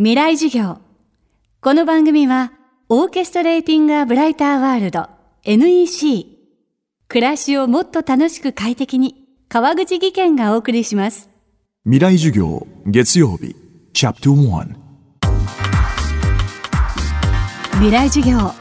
[0.00, 0.78] 未来授業。
[1.60, 2.52] この番組は、
[2.88, 5.08] オーケストレーティング・ア・ブライター・ワールド
[5.42, 6.24] NEC。
[7.08, 11.28] 暮らしをもっと楽しく快適に、川口義賢がお送りします。
[11.82, 13.56] 未来授業月曜日
[13.92, 14.76] チャプター
[17.72, 18.52] 未来授業。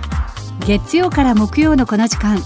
[0.66, 2.42] 月曜から木曜のこの時間、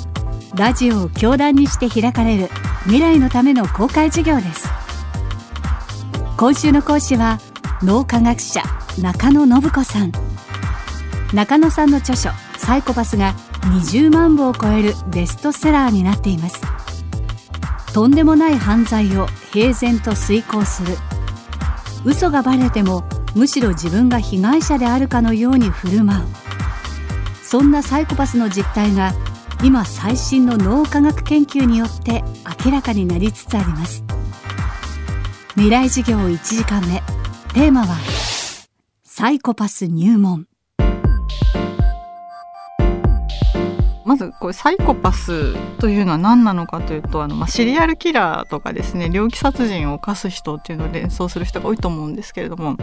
[0.57, 2.49] ラジオを教壇にして開かれる
[2.83, 4.67] 未来のための公開授業です。
[6.35, 7.39] 今週の講師は、
[7.83, 8.61] 脳科学者
[8.99, 10.11] 中野信子さん。
[11.33, 16.61] 中野さんの著書「サイコパス」が20万部を超えるベストセラーになっています。
[17.93, 20.97] とんでもない犯罪を平然と遂行する。
[22.03, 26.25] 嘘がバレてもむしろ自分が被害者であるかのように振る舞う。
[27.43, 29.13] そんなサイコパスの実態が
[29.63, 32.23] 今最新の脳科学研究によって
[32.65, 34.03] 明らかになりつつあります。
[35.53, 37.01] 未来授業1時間目。
[37.53, 37.97] テーマは
[39.21, 40.47] サイコパス入門。
[44.03, 52.77] まずこれサイコパスというのは何なのかというとあの、まあ、シリアルキラーとかですね猟奇殺人を犯す人っていうのを連想する人が多いと思うんですけれども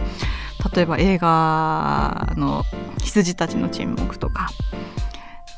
[0.73, 2.63] 例えば映画の
[3.03, 4.47] 「羊たちの沈黙」とか「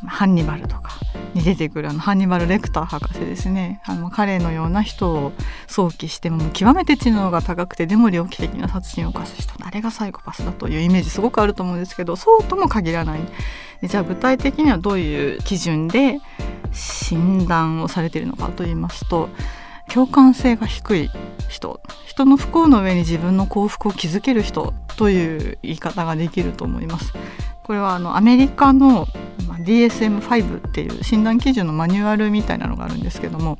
[0.07, 0.91] ハンニバル」とか
[1.33, 5.33] に出てくるあのハンニバル・レクター博士ですねあの彼のような人を
[5.67, 13.21] 想起しても極めて知能が高くてでも猟奇的な殺人を犯す人あれがサイコパスだというイメージすごくあると思うんですけどそうとも限らない
[13.83, 16.19] じゃあ具体的にはどういう基準で
[16.71, 19.29] 診断をされているのかと言いますと
[19.91, 21.09] 共感性が低い
[21.49, 27.13] 人人の不幸の上に自分の幸福を築ける人という言い方ができると思います。
[27.63, 29.07] これはあのアメリカの
[29.47, 33.59] ま DSM-5 っていう診断基準のマニュアルみたいなのがあるんですけども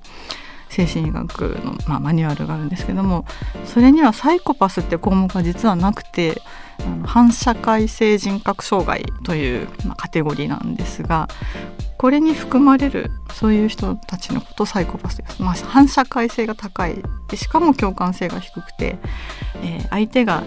[0.69, 3.25] 精神医学の、まあ、マニュアルがあるんですけども
[3.65, 6.41] それにはサイコパスって項目が実はなくて
[6.79, 11.27] あの反社会性人格障害という、まあ、カテゴリーなんですが
[11.97, 16.95] これに含まれるそういう人たちのことサイコパスです、まあ、反社会性が高い。
[17.27, 18.97] でしかも共感性が低くて、
[19.61, 20.43] えー、相手が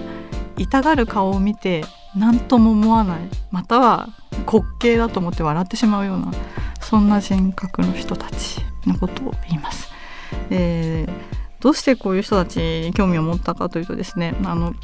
[0.56, 1.84] 痛がる顔を見て
[2.17, 3.19] 何とも思わない
[3.51, 4.09] または
[4.47, 6.33] 滑稽だと思って笑ってしまうような
[6.81, 9.91] そんな人格の人たちのことを言います。
[10.51, 11.13] えー、
[11.61, 14.75] どうしてこういう人たちに興味を持ったかというとですねあの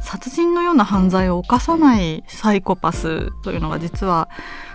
[0.00, 4.28] 殺人のような犯罪を犯さないサイコパスというのが実は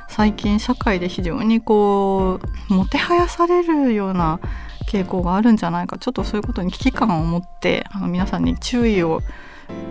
[0.07, 2.39] 最近社会で非常にこ
[2.69, 4.39] うもてはやされるような
[4.87, 9.21] 傾向があるんじゃないかちょっとそういうことに危機感を持ってあの皆さんに注意を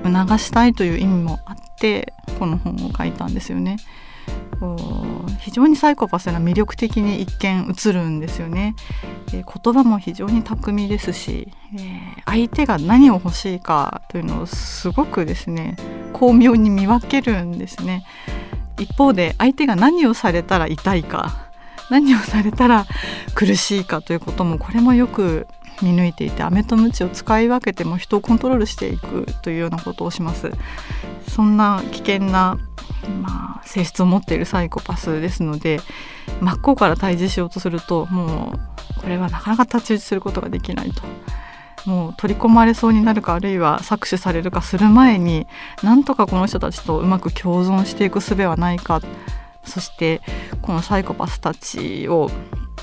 [0.05, 3.77] 促したいという意味もあってこの本を書いたんですよね。
[5.39, 8.75] 非常にサイコパスが魅力的に一見映るんですよね、
[9.33, 15.77] えー、言葉も非常に巧みですし、えー、相手が何を欲しいかというのをすごくですね
[16.13, 18.05] 巧妙に見分けるんですね
[18.79, 21.51] 一方で相手が何をされたら痛いか
[21.91, 22.87] 何をされたら
[23.35, 25.49] 苦しいかということもこれもよく
[25.83, 30.51] 見抜いていて飴と鞭を使い分けても人をコントロールしていくというようなことをします
[31.29, 32.59] そんな危険な
[33.23, 35.81] まあ、性質を持っているサイコパスですので
[36.41, 38.53] 真っ向から対峙しようとするとも
[38.99, 41.03] うこれはなかなか太刀打ちすることができないと。
[41.87, 45.47] もう取り込まれそうになるかあるいは搾取されるかする前に
[45.83, 49.01] なんとかこの人たちとうまく共存していく術はないか
[49.65, 50.21] そして
[50.61, 52.31] このサイコパスたちを、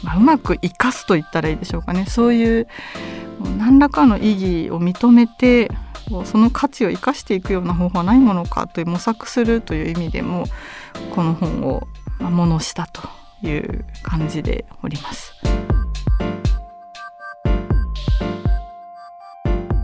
[0.04, 2.68] まあ、うまく生かすと言ったらいいでしょうかねそういう
[3.58, 5.70] 何らかの意義を認めて
[6.26, 10.46] その価値を生かしていくような方法はないものかという模索するという意味でも
[11.14, 11.88] この本を
[12.20, 13.02] ものしたと
[13.46, 15.34] いう感じでおります。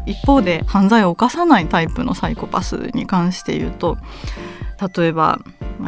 [0.06, 3.97] 一方で犯罪を犯さないタイプのサイコパスに関して言うと
[4.97, 5.40] 例えば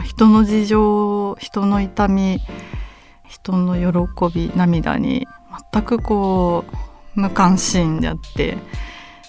[0.05, 2.39] 人の事情人の痛み
[3.27, 5.27] 人の喜び涙に
[5.73, 6.65] 全くこ
[7.15, 8.57] う無関心であって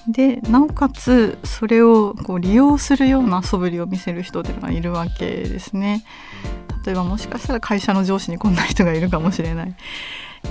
[0.08, 6.04] でなおかつそれをこう利用するような素振りを見せる人っていうのがいるわけですね。
[6.84, 9.74] 例えばもしかしたら会社の上司にこんな人がいるかもしれない。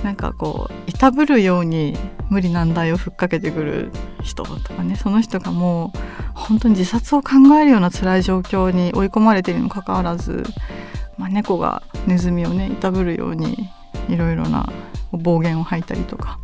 [0.04, 1.96] なんかこういたぶるように
[2.28, 3.90] 無理難題をふっかけてくる
[4.22, 5.98] 人とかねその人がもう
[6.34, 10.42] 本当に自殺を考えるような辛い状況に追い込まれているにもかかわらず、
[11.18, 13.70] まあ、猫がネズミをねいたぶるように
[14.08, 14.70] いろいろな
[15.12, 16.38] 暴言を吐いたりとか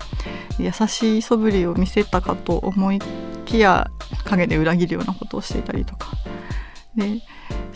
[0.59, 2.99] 優しい素振りを見せたかと思い
[3.45, 3.91] きや
[4.25, 6.13] 陰で裏切るようなことをしていたりとか
[6.95, 7.23] で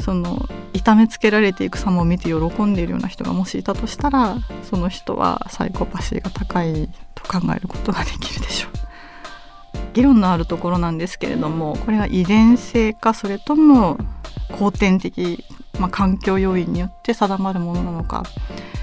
[0.00, 8.72] その痛めつけられていく様を見て喜んでいるような人がもしいたとしたらその人はサイコパシーが高いと考えることができるでしょう。
[9.94, 13.96] 議論のあるところなんですけれどもこれが遺伝性かそれとも
[14.58, 15.44] 後天的、
[15.78, 18.24] まあ、環境要因によって定まるものなのか。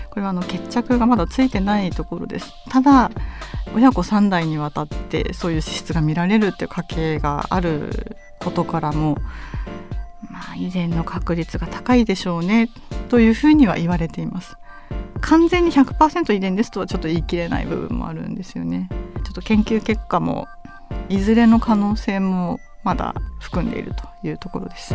[0.09, 2.53] これはあの決着がまだついてないところです。
[2.69, 3.09] ただ
[3.75, 9.17] 親子3代にわたってそういう資質が見られるっていう家系があることからも
[10.29, 12.69] まあ遺伝の確率が高いでしょうね
[13.09, 14.55] というふうには言われています。
[15.21, 18.89] 完全に100%遺伝ですとはちょっと言い切れない部分もあるんですよね。
[19.23, 20.47] ちょっと研究結果も
[21.09, 24.93] いずれの可能性もまだ含んでいるというところです。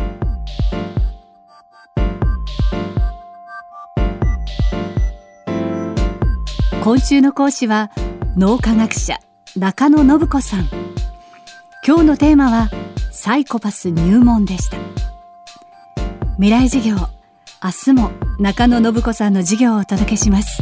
[6.81, 7.91] 今週の講師は
[8.37, 9.19] 脳科学者
[9.57, 10.69] 中野信子さん。
[11.85, 12.69] 今日のテーマは
[13.11, 14.77] サイコパス入門でした。
[16.35, 16.95] 未来授業
[17.61, 20.61] 明日も中野信子さんの授業をお届けします。